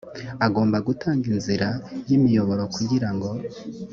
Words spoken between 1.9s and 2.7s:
y’imiyoboro